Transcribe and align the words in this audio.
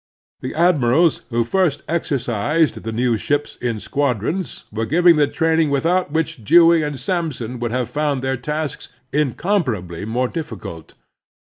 The 0.39 0.55
admirals 0.55 1.21
who 1.29 1.43
first 1.43 1.85
exer 1.85 2.17
cised 2.17 2.81
the 2.81 2.91
new 2.91 3.17
ships 3.17 3.55
in 3.61 3.79
squadrons 3.79 4.65
were 4.71 4.87
giving 4.87 5.15
the 5.17 5.27
training 5.27 5.69
without 5.69 6.11
which 6.11 6.43
Dewey 6.43 6.81
and 6.81 6.99
Sampson 6.99 7.59
would 7.59 7.71
have 7.71 7.87
foimd 7.87 8.21
their 8.21 8.35
tasks 8.37 8.89
incomparably 9.13 10.05
more 10.05 10.27
diffi 10.27 10.59
cult. 10.59 10.95